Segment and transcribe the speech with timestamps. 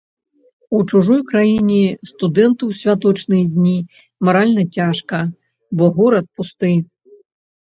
[0.75, 1.77] У чужой краіне
[2.11, 3.75] студэнту ў святочныя дні
[4.29, 5.17] маральна цяжка,
[5.83, 6.73] бо горад пусты.